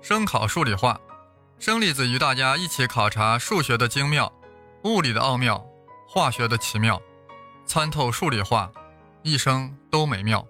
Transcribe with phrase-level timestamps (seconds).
[0.00, 0.98] 声考数理化，
[1.58, 4.32] 生粒子与大家一起考察数学的精妙、
[4.84, 5.62] 物理的奥妙、
[6.08, 7.00] 化学的奇妙，
[7.66, 8.70] 参透数理化，
[9.22, 10.46] 一生都美妙。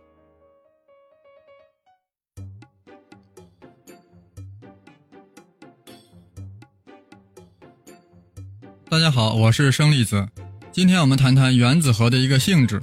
[8.90, 10.28] 大家好，我是生粒子。
[10.70, 12.82] 今天我们谈谈原子核的一个性质，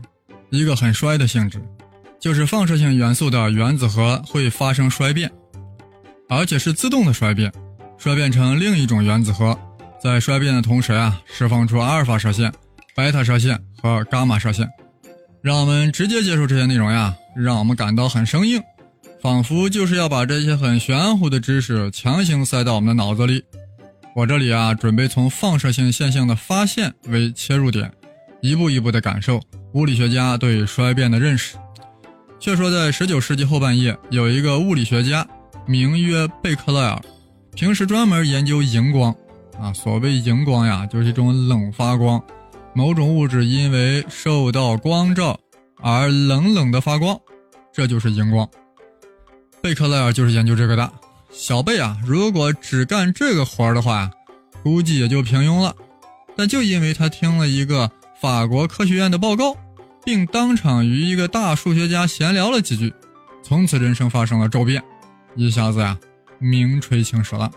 [0.50, 1.64] 一个很衰的性质，
[2.20, 5.32] 就是放射性元素的原子核会发生衰变，
[6.30, 7.52] 而且是自动的衰变，
[7.98, 9.58] 衰变成另一种原子核。
[10.02, 12.52] 在衰变的同时啊，释放出阿尔法射线、
[12.96, 14.70] 贝塔射线和伽马射线。
[15.42, 18.62] 让我们直接接受这些内容呀，让我们感到很生硬，
[19.22, 23.44] 仿佛就是要把这些很玄乎的知识强行塞到我们的脑子里。
[24.16, 27.92] 我这里啊，准备从放射性现象的发现为切入点，
[28.42, 29.40] 一步一步的感受
[29.74, 31.58] 物理学家对衰变的认识。
[32.40, 35.28] 却说在十九世纪后半叶，有一个物理学家
[35.68, 37.02] 名曰贝克勒尔，
[37.56, 39.16] 平时专门研究荧光。
[39.60, 42.22] 啊，所谓荧光呀，就是一种冷发光，
[42.74, 45.40] 某种物质因为受到光照
[45.78, 47.18] 而冷冷的发光，
[47.74, 48.48] 这就是荧光。
[49.62, 50.92] 贝克勒尔就是研究这个的。
[51.32, 54.12] 小贝啊，如果只干这个活儿的话，
[54.62, 55.74] 估计也就平庸了。
[56.36, 57.90] 但就因为他听了一个
[58.22, 59.56] 法国科学院的报告，
[60.04, 62.94] 并当场与一个大数学家闲聊了几句，
[63.42, 64.84] 从此人生发生了骤变，
[65.36, 65.98] 一下子呀，
[66.40, 67.52] 名垂青史了。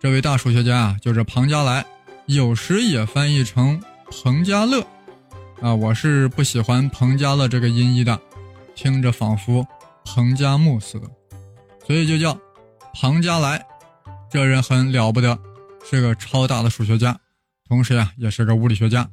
[0.00, 1.84] 这位大数学家啊，就是庞加莱，
[2.26, 4.84] 有时也翻译成彭加勒。
[5.62, 8.20] 啊，我是不喜欢彭加勒这个音译的，
[8.74, 9.66] 听着仿佛
[10.04, 11.08] 彭加木似的，
[11.86, 12.38] 所以就叫。
[12.92, 13.64] 庞加莱，
[14.30, 15.36] 这人很了不得，
[15.88, 17.18] 是个超大的数学家，
[17.68, 19.08] 同时呀，也是个物理学家。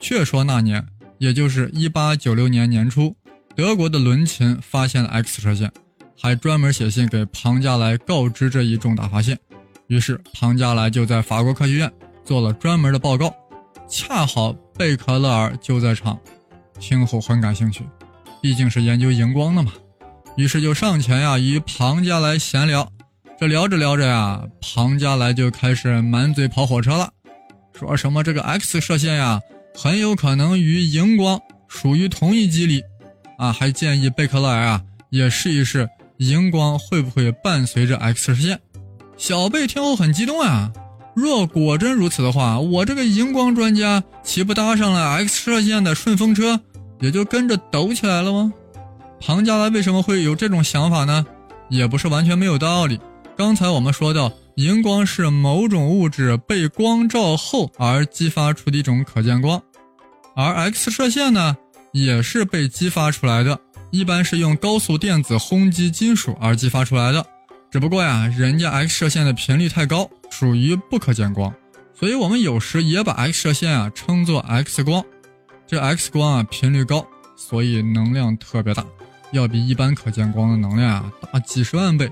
[0.00, 0.84] 却说那年，
[1.18, 3.16] 也就是一八九六年年初，
[3.54, 5.72] 德国的伦琴发现了 X 射线，
[6.18, 9.38] 还专门写信给庞加莱告知这一重大发现。
[9.88, 11.92] 于是庞加莱就在法国科学院
[12.24, 13.34] 做了专门的报告，
[13.88, 16.18] 恰好贝克勒尔就在场，
[16.80, 17.84] 听后很感兴趣，
[18.40, 19.72] 毕竟是研究荧光的嘛。
[20.36, 22.90] 于是就上前呀，与庞加莱闲聊。
[23.38, 27.12] 这聊着聊着呀，庞加莱就开始满嘴跑火车了，
[27.72, 29.40] 说什么这个 X 射线呀，
[29.74, 32.80] 很有可能与荧光属于同一机理，
[33.36, 35.88] 啊，还建议贝克勒尔啊也试一试
[36.18, 38.60] 荧光会不会伴随着 X 射线。
[39.16, 40.72] 小贝听后很激动啊，
[41.14, 46.60] 若果真如此的话，我这个荧光专家岂不搭上了 X 射线的顺风车，
[47.00, 48.52] 也就跟着抖起来了吗？
[49.20, 51.24] 庞加莱为什么会有这种想法呢？
[51.70, 53.00] 也不是完全没有道理。
[53.36, 59.60] 刚才我们说到，荧光是某种物质被光照后而激发出的一种可见光，
[60.36, 61.56] 而 X 射线呢，
[61.92, 63.58] 也是被激发出来的，
[63.94, 67.24] 一般是用高速电子轰击金属而激发出来的。
[67.70, 71.54] 只不过呀，人家 X 射线的频率太高，属于不可见光，
[71.94, 75.04] 所以我们有时也把 X 射线啊称作 X 光。
[75.64, 77.06] 这 X 光啊频率高，
[77.36, 78.84] 所以能量特别大。
[79.30, 82.10] 要比一般可见光的能量啊大几十万倍，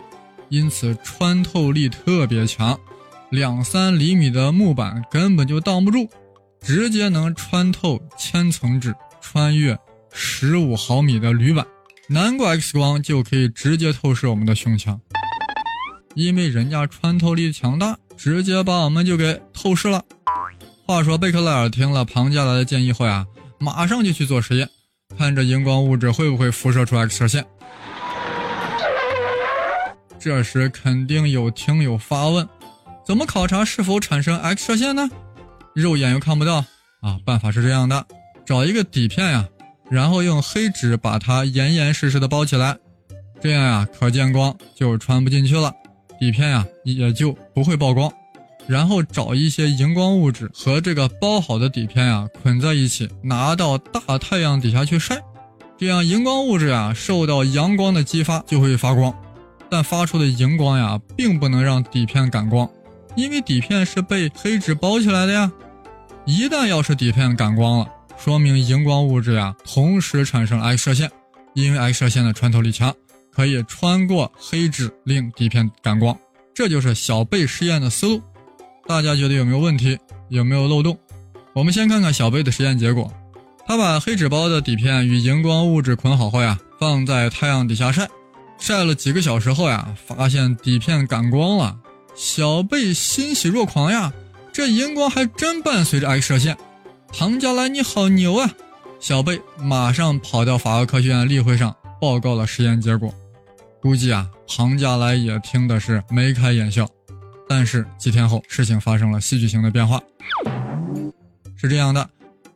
[0.50, 2.78] 因此穿透力特别强，
[3.30, 6.08] 两三厘米的木板根本就挡不住，
[6.60, 9.76] 直接能穿透千层纸，穿越
[10.12, 11.66] 十五毫米的铝板。
[12.08, 15.00] 难怪 X 光就可以直接透视我们的胸腔，
[16.14, 20.02] 因为人家穿透力强大，直接把我们就给透视了。
[20.84, 23.26] 话说贝克勒尔听了庞加莱的建议后啊，
[23.58, 24.68] 马上就去做实验。
[25.16, 27.46] 看这荧光物质会不会辐射出 X 射线？
[30.18, 32.46] 这时肯定有听友发问：
[33.06, 35.08] 怎么考察是否产生 X 射线呢？
[35.74, 36.64] 肉眼又看不到
[37.00, 37.18] 啊！
[37.24, 38.06] 办法是这样的：
[38.44, 39.48] 找一个底片呀，
[39.92, 42.74] 然后用黑纸把它严严实实的包起来，
[43.42, 45.70] 这样呀，可见光就穿不进去了，
[46.18, 48.10] 底片呀也就不会曝光。
[48.66, 55.20] 然后找一些荧光物质和这个包好的底片呀捆在一起，拿到大太阳底下去晒，
[55.76, 59.14] 这样荧光物质呀受到阳光的激发就会发光，
[59.68, 62.66] 但发出的荧光呀并不能让底片感光，
[63.14, 65.52] 因为底片是被黑纸包起来的呀。
[66.24, 67.88] 一旦要是底片感光了，
[68.24, 71.10] 说明荧光物质呀同时产生 X 射线，
[71.54, 72.94] 因为 X 射线的穿透力强，
[73.34, 76.16] 可以穿过黑纸令底片感光，
[76.54, 78.22] 这就是小贝实验的思路。
[78.86, 79.98] 大家觉得有没有问题？
[80.28, 80.96] 有没有漏洞？
[81.52, 83.12] 我们先看看小贝的实验结果。
[83.66, 88.08] 他把黑纸包的底片与荧光物质捆好后呀，放在太阳底下晒。
[88.56, 91.76] 晒了几个小时后呀，发现底片感光了。
[92.14, 94.12] 小贝欣喜若狂呀，
[94.52, 96.56] 这荧光还真伴随着 X 射线。
[97.14, 98.50] 庞加莱你好牛啊！
[98.98, 103.12] 小贝马上跑到法国科学院例会上报告了实验结果。
[103.82, 106.88] 估计啊，庞加莱也听的是眉开眼笑。
[107.46, 110.00] 但是几天后，事情发生了戏剧性的变化。
[111.54, 112.08] 是这样的，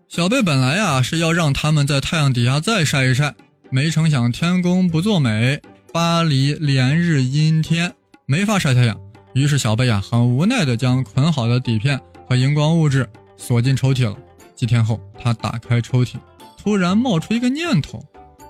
[0.09, 3.35] 小贝本来呀是要让他们在太阳底下再晒一晒，
[3.71, 5.61] 没成想天公不作美，
[5.93, 7.93] 巴黎连日阴天，
[8.25, 8.99] 没法晒太阳。
[9.35, 13.07] 于是小贝呀很无奈的将捆好的底片和荧光物质
[13.37, 14.17] 锁进抽屉了。
[14.57, 16.17] 几天后，他打开抽屉，
[16.57, 18.03] 突然冒出一个念头，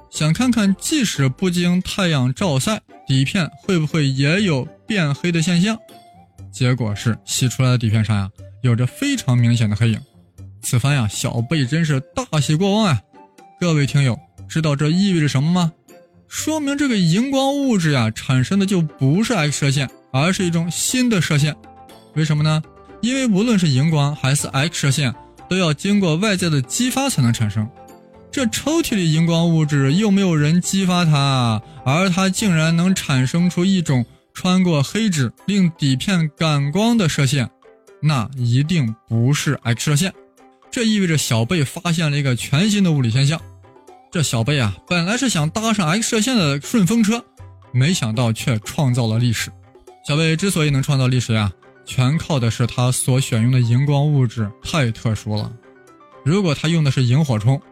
[0.08, 5.76] 想看看即使不经太阳照晒，底片会不会也有变黑的现象。
[6.52, 8.30] 结果是洗出来的底片上呀，
[8.62, 10.00] 有着非常明显的黑影。
[10.62, 13.00] 此番呀，小贝真是大喜过望呀！
[13.60, 14.18] 各位听友，
[14.48, 15.72] 知道这意味着什么吗？
[16.28, 21.54] 说明这个荧光物质呀，产生的就不是 X 射线，而是一种新的射线。
[22.14, 22.62] 为什么呢？
[23.00, 25.14] 因为无论是荧光还是 X 射线，
[25.48, 27.68] 都要经过外界的激发才能产生。
[28.30, 34.04] 这抽屉里荧光物质又没有人激发它，而它竟然能产生出一种。
[34.38, 37.48] 穿过黑纸令底片感光的射线，
[38.02, 40.12] 那一定不是 X 射线。
[40.70, 43.40] 这意味着小贝发现了一个全新的物理现象。
[44.12, 47.24] 这小贝啊，本来是想搭上 X 射线的顺风车，
[47.72, 49.50] 没想到却创造了历史。
[50.06, 51.50] 小贝之所以能创造历史呀，
[51.86, 55.50] 全靠的是他所选用的荧光物质太特殊了。
[56.24, 57.62] 如果他用的是萤火虫，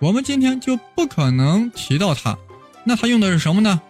[0.00, 2.38] 我们今天就不可能提到它。
[2.84, 3.80] 那他用的是什么呢？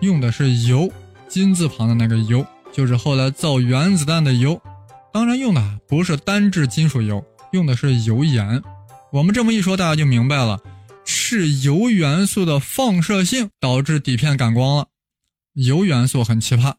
[0.00, 0.92] 用的是铀。
[1.28, 4.58] 金字旁的那个铀，就是后来造原子弹的铀，
[5.12, 8.62] 当然用的不是单质金属铀，用的是铀盐。
[9.12, 10.58] 我们这么一说，大家就明白了，
[11.04, 14.86] 是铀元素的放射性导致底片感光了。
[15.54, 16.72] 铀元素很奇葩，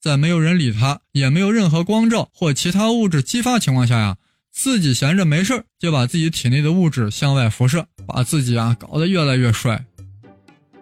[0.00, 4.16] 在没有人理他，也没有任何光照或其他物质激发情况下呀，
[4.52, 9.84] 自己闲着没事儿就把自己体内的物质向外辐射，把自己啊搞得越来越帅。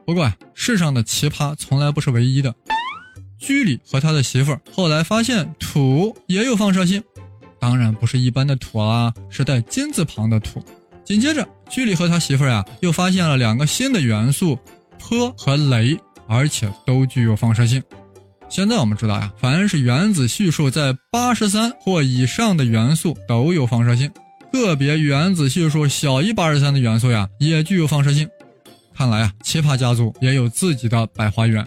[0.05, 2.55] 不过，世上的奇葩从来不是唯一的。
[3.39, 7.03] 居里和他的媳妇儿后来发现土也有放射性，
[7.59, 10.65] 当然不是一般的土啊，是带金字旁的土。
[11.05, 14.59] 紧接着，居里和他媳妇儿呀又发现了两个新的元素
[14.99, 17.83] 钋和镭，而且都具有放射性。
[18.49, 24.11] 现在我们知道呀，凡是原子序数在八十三或以上的元素都有放射性，
[24.53, 28.29] 个别原子序数小于八十三的元素呀也具有放射性。
[28.95, 31.67] 看来啊，奇葩家族也有自己的百花园。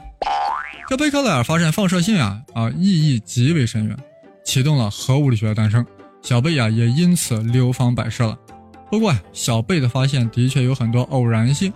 [0.88, 3.96] 这贝克莱尔发现放射性啊啊意义极为深远，
[4.44, 5.86] 启动了核物理学的诞生。
[6.22, 8.36] 小贝呀也因此流芳百世了。
[8.90, 11.72] 不过小贝的发现的确有很多偶然性。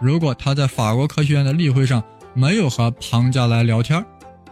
[0.00, 2.02] 如果他在法国科学院的例会上
[2.34, 4.04] 没有和庞加莱聊天，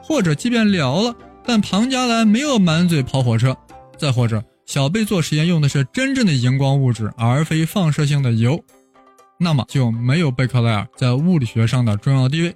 [0.03, 1.15] 或者即便聊了，
[1.45, 3.57] 但庞加莱没有满嘴跑火车，
[3.99, 8.63] 再或者小贝做实验用的是真正的荧光物质而非放射性的铀，
[9.39, 12.53] 那么就没有贝克莱尔在物理学上的重要地位。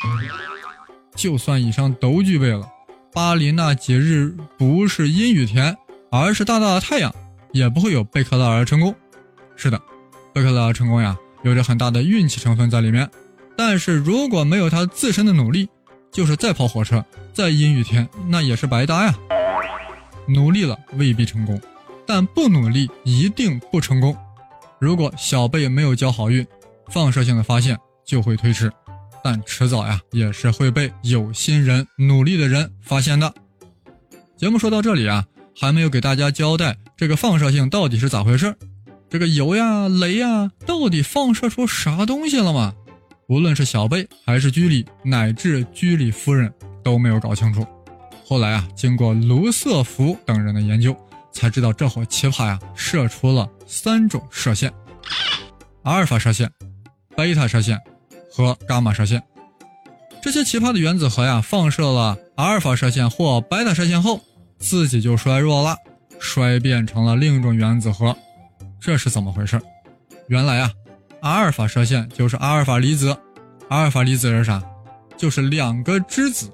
[1.15, 2.67] 就算以上都具备了，
[3.13, 5.77] 巴黎那几日不是阴雨天，
[6.11, 7.15] 而是大大的太阳，
[7.53, 8.95] 也不会有贝克莱尔成功。
[9.55, 9.81] 是的，
[10.33, 13.09] 贝克莱尔成功呀，有着很大的运气成分在里面。
[13.57, 15.69] 但是如果没有他自身的努力，
[16.15, 19.13] 就是再跑火车，再阴雨天，那也是白搭呀。
[20.29, 21.61] 努力了未必成功，
[22.07, 24.17] 但不努力一定不成功。
[24.79, 26.47] 如果小贝没有交好运，
[26.89, 28.71] 放射性的发现就会推迟。
[29.25, 33.35] 但迟早呀，也是会被有心人、努力的人发现的。
[34.37, 35.25] 节目说到这里啊，
[35.59, 38.57] 还没有给大家交代这个放射性到底是咋回事儿
[39.11, 42.73] 这个油呀、雷呀，到底放射出啥东西了吗？
[43.29, 46.53] 无论是小贝还是居里，乃至居里夫人
[46.83, 47.67] 都没有搞清楚。
[48.25, 50.97] 后来啊，经过卢瑟福等人的研究，
[51.33, 54.73] 才知道这伙奇葩呀，射出了三种射线：
[55.83, 56.51] 阿尔法射线、
[57.17, 57.79] 贝塔射线。
[58.37, 59.23] 和伽马射线，
[60.21, 64.21] 这些奇葩的原子核呀，放射了阿尔法射线或贝塔射线后，
[64.59, 65.77] 自己就衰弱了，
[66.19, 68.17] 衰变成了另一种原子核。
[68.81, 69.61] 这是怎么回事？
[70.27, 70.73] 原来啊，
[71.25, 73.17] 阿尔法射线就是阿尔法离子，
[73.71, 74.63] 阿尔法离子是啥？
[75.17, 76.51] 就是两个质子。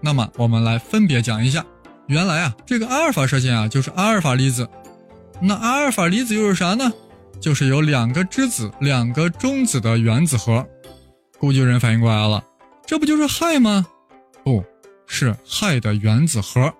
[0.00, 1.66] 那么我们来分别讲一下。
[2.06, 4.68] 原来啊，这个阿尔法射线啊，就是阿尔法离子。
[5.42, 6.92] 那阿尔法离子又是啥呢？
[7.40, 10.64] 就是有两个质子、两个中子的原子核。
[11.40, 12.40] 估计有人反应过来了，
[12.86, 13.84] 这不就是氦吗？
[14.44, 14.64] 不
[15.08, 16.72] 是氦的原子核。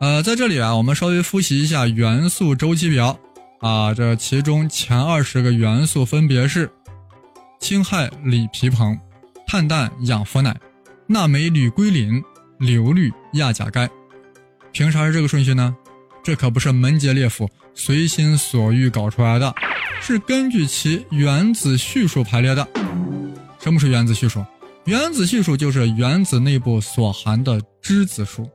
[0.00, 3.16] 呃，在这里啊，我们稍微复习一下元素周期表
[3.60, 6.70] 啊，这其中前二十个元素分别是
[7.60, 8.98] 氢氦锂铍硼、
[9.46, 10.54] 碳氮氧氟氖、
[11.06, 12.22] 钠镁铝硅磷、
[12.58, 13.88] 硫氯氩钾钙。
[14.72, 15.76] 凭啥是这个顺序呢？
[16.22, 19.54] 这可不是门捷列夫随心所欲搞出来的，
[20.00, 22.66] 是根据其原子序数排列的。
[23.58, 24.44] 什么是原子序数？
[24.84, 28.48] 原子序数就是原子内部所含的质子数。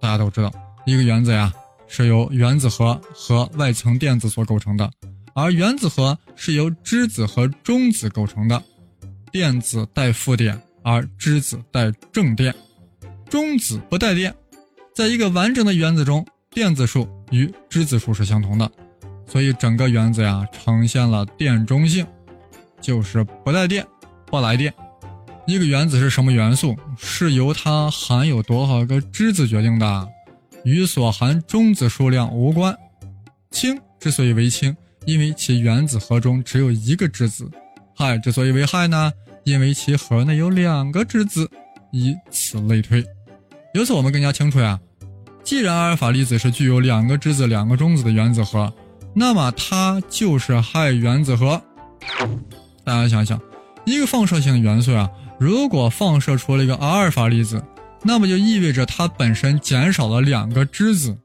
[0.00, 0.52] 大家都知道，
[0.84, 1.52] 一个原子呀
[1.88, 4.90] 是由原子核和外层电子所构成的，
[5.34, 8.62] 而原子核是由质子和中子构成的。
[9.32, 12.54] 电子带负电，而质子带正电，
[13.28, 14.34] 中子不带电。
[14.94, 18.70] 在一个完整的原子中，电子数与质子数是相同的，
[19.26, 22.06] 所以整个原子呀呈现了电中性，
[22.80, 23.86] 就是不带电，
[24.26, 24.72] 不来电。
[25.46, 30.08] 一个原子是什么元素，是由它含有多少个质子决定的，
[30.64, 32.76] 与所含中子数量无关。
[33.50, 37.50] 氢之所以为氢，因为其原子核中只有一个质子。
[37.96, 39.12] 氦之所以为氦呢，
[39.44, 41.50] 因为其核内有两个质子，
[41.90, 43.04] 以此类推。
[43.74, 44.78] 由此我们更加清楚呀，
[45.42, 48.72] 既然阿尔法粒子是具有两个质子、两个中子的原子核，
[49.14, 51.60] 那么它就是氦原子核。
[52.84, 53.40] 大家想想，
[53.84, 55.10] 一个放射性元素啊，
[55.40, 57.62] 如果放射出了一个阿尔法粒子，
[58.02, 61.16] 那么就意味着它本身减少了两个质子，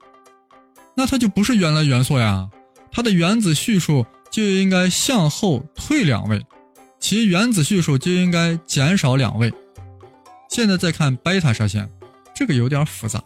[0.96, 2.50] 那它就不是原来元素呀，
[2.92, 6.46] 它的原子序数就应该向后退两位。
[7.00, 9.53] 其原子序数就应该减少两位。
[10.50, 11.89] 现在再看贝塔射线，
[12.34, 13.22] 这个有点复杂，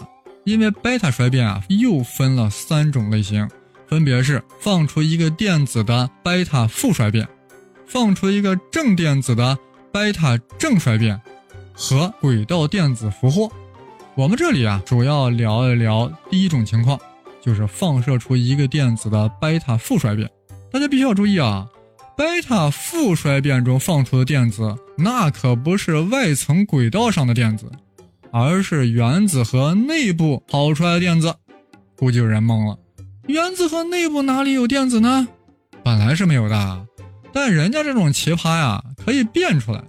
[0.46, 3.48] 因为贝塔衰变啊又分了三种类型，
[3.88, 7.28] 分别是放出一个电子的贝塔负衰变，
[7.86, 9.58] 放出一个正电子的
[9.92, 11.22] 贝塔正衰变，
[11.78, 13.50] 和轨道电子俘获。
[14.16, 17.00] 我们这里啊主要聊一聊第一种情况，
[17.40, 20.28] 就是放射出一个电子的贝塔负衰变。
[20.72, 21.68] 大家必须要注意啊。
[22.18, 27.72] 贝塔负衰变中放出的电子，那可不是外层轨道上的电子，
[28.32, 31.36] 而是原子核内部跑出来的电子。
[31.96, 32.80] 估计有人懵了，
[33.28, 35.28] 原子核内部哪里有电子呢？
[35.84, 36.88] 本来是没有的，
[37.32, 39.84] 但人家这种奇葩呀，可以变出来。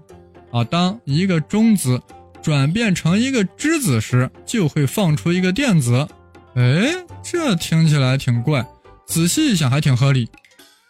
[0.50, 2.00] 啊，当一个中子
[2.42, 6.06] 转变成一个质子时，就会放出一个电子。
[6.54, 8.66] 哎，这听起来挺怪，
[9.06, 10.28] 仔细一想还挺合理。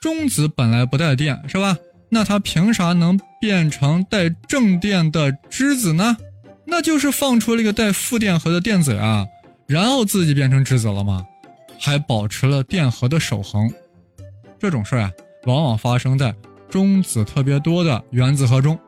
[0.00, 1.77] 中子本来不带电，是吧？
[2.11, 6.17] 那它凭啥能变成带正电的质子呢？
[6.65, 9.27] 那就是放出了一个带负电荷的电子啊，
[9.67, 11.27] 然后自己变成质子了吗？
[11.81, 13.71] 还保持了电荷的守恒。
[14.59, 15.11] 这种事儿啊，
[15.45, 16.35] 往往发生在
[16.71, 18.79] 中子特别多的原子核中。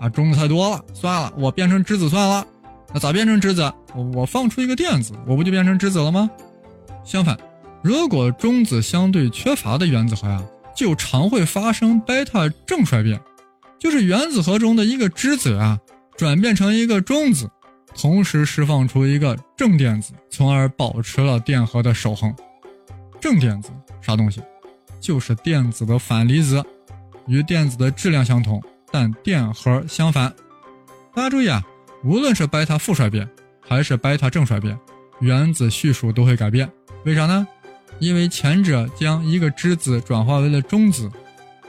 [0.00, 2.46] 啊，中子太多了，算了，我变成质子算了。
[2.92, 3.72] 那咋变成质子？
[4.14, 6.30] 我放出一个电子，我不就变成质子了吗？
[7.04, 7.38] 相反，
[7.82, 10.42] 如果中子相对缺乏的原子核呀。
[10.76, 13.20] 就常会发生贝塔正衰变，
[13.80, 15.76] 就是原子核中的一个质子啊，
[16.16, 17.50] 转变成一个中子，
[17.96, 22.32] 同时释放出一个正电子，从而保持了电荷的守恒。
[23.20, 24.40] 正电子啥东西？
[25.00, 26.64] 就是电子的反离子，
[27.26, 30.32] 与电子的质量相同，但电荷相反。
[31.14, 31.62] 大家注意啊，
[32.04, 33.28] 无论是贝塔负衰变
[33.60, 34.78] 还是贝塔正衰变，
[35.20, 36.70] 原子序数都会改变。
[37.04, 37.46] 为啥呢？
[37.98, 41.10] 因为前者将一个质子转化为了中子，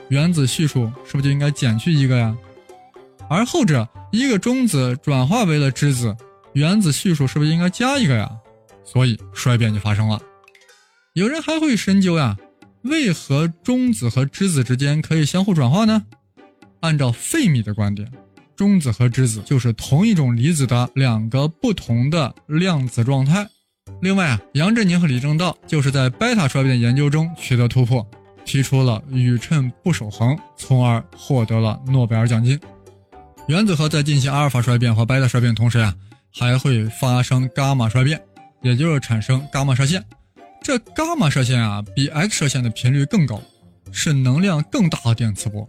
[0.08, 2.36] 原子序数是不是就应该减去一个呀？
[3.28, 6.16] 而后者一个中子转化为了质子，
[6.52, 8.30] 原子序数是不是应该加一个呀？
[8.84, 10.20] 所以衰变就发生了。
[11.14, 12.36] 有人还会深究呀，
[12.82, 16.04] 为何中子和质子之间可以相互转化呢？
[16.80, 18.10] 按照费米的观点，
[18.56, 23.46] 中子和质子就是同一种离子的两个不同的量子状态。
[24.00, 28.06] 另外啊，杨振宁和李政道就是在贝塔衰变研究中取得突破，
[28.44, 32.58] 提出了宇称不守恒，从而获得了诺贝尔奖金。
[33.48, 35.94] 原子核在进行阿尔法衰变和贝塔衰变同时呀，
[36.32, 38.20] 还会发生伽马衰变，
[38.62, 40.04] 也就是产生伽马射线。
[40.62, 43.40] 这伽马射线啊，比 X 射线的频率更高，
[43.90, 45.68] 是能量更大的电磁波。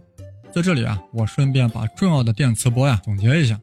[0.54, 3.58] 在这里啊，我顺便把重要的电磁波呀总结一下，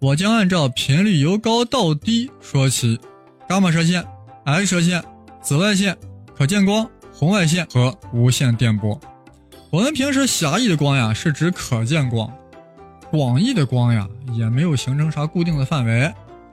[0.00, 3.00] 我将按照频率由高到低说起。
[3.48, 4.04] 伽马射线、
[4.44, 5.02] X 射线、
[5.40, 5.96] 紫外线、
[6.36, 9.00] 可见光、红外线和无线电波。
[9.70, 12.28] 我们平时狭义的光呀，是指可见光；
[13.10, 16.12] 广义的光呀，也没有形成啥固定的范围。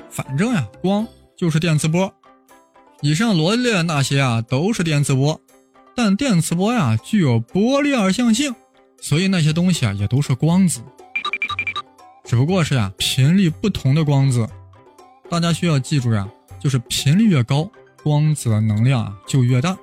[0.10, 2.14] 反正呀，光就是电磁波。
[3.02, 5.42] 以上罗列的那些啊，都是电磁波。
[5.96, 8.56] 但电磁波呀，具有波粒二象性，
[9.04, 10.82] 所以那些东西啊，也都是光子。
[12.24, 14.48] 只不过是呀，频率不同的光子。
[15.30, 16.26] 大家需要记住呀。
[16.58, 17.70] 就是频率越高，
[18.02, 19.78] 光子的能量啊就越大。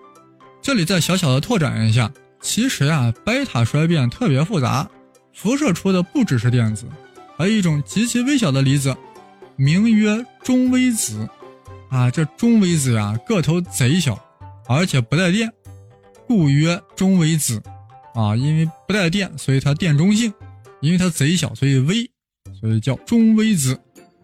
[0.62, 2.10] 这里再小小的拓展一下，
[2.40, 4.88] 其实啊，贝塔衰变特别复杂，
[5.34, 6.86] 辐射出的不只是电子，
[7.36, 8.96] 还有一种极其微小的离子，
[9.56, 11.28] 名曰中微子。
[11.90, 14.18] 啊，这中微子呀个头贼小，
[14.66, 15.52] 而且不带电，
[16.26, 17.62] 故曰中微子。
[18.14, 20.30] 啊，因为不带电，所以它电中性；
[20.80, 22.10] 因为它贼小，所以微，
[22.60, 23.78] 所以叫中微子。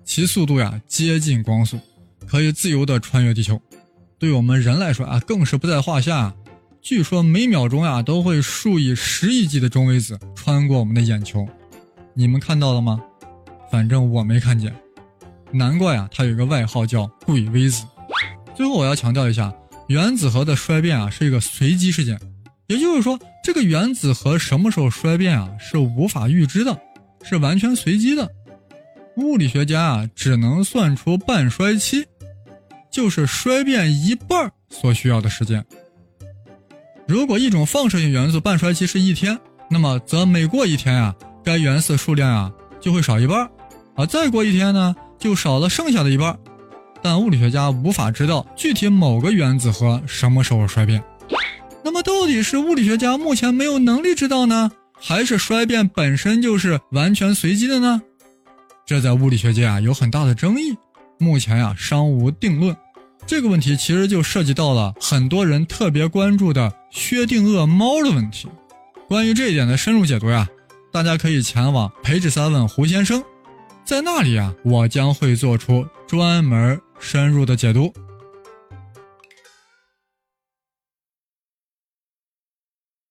[0.05, 1.81] 其速度呀接近光速，
[2.29, 3.61] 可以自由的穿越地球。
[4.21, 6.33] 对我们人来说啊，更是不在话下。
[6.81, 11.45] 据说每秒钟呀都会数以十亿计的中微子穿过我们的眼球，
[12.15, 13.03] 你们看到了吗？
[13.69, 14.73] 反正我没看见。
[15.51, 17.85] 难怪啊，它有一个外号叫“鬼微子”。
[18.55, 19.53] 最后我要强调一下，
[19.89, 22.17] 原子核的衰变啊是一个随机事件，
[22.67, 26.77] 也就是说，这个原子核什么时候衰变啊是无法预知的，
[27.23, 28.29] 是完全随机的。
[29.17, 32.05] 物理学家啊，只能算出半衰期，
[32.91, 35.65] 就是衰变一半所需要的时间。
[37.07, 39.39] 如果一种放射性元素半衰期是一天，
[39.71, 43.49] 那么则每过一天啊，该元素数量啊就会少一半，
[43.95, 46.37] 啊，再过一天呢，就少了剩下的一半。
[47.01, 51.03] 但物理学家无法知道具体某个原子核什么时候衰变。
[51.87, 58.03] 那么，到底是物理学家目前没有能力知道呢，还是衰变本身就是完全随机的呢？
[58.85, 60.77] 这在物理学界啊有很大的争议，
[61.21, 62.77] 目前呀尚无定论。
[63.25, 68.49] 这个问题其实就涉及到了很多人特别关注的薛定谔猫的问题。
[69.07, 70.49] 关于这一点的深入解读呀，
[70.93, 73.23] 大家可以前往培智三问胡先生，
[73.85, 77.95] 在那里啊我将会做出专门深入的解读。